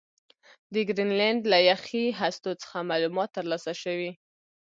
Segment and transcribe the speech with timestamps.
[0.73, 4.11] د ګرینلنډ له یخي هستو څخه معلومات ترلاسه شوي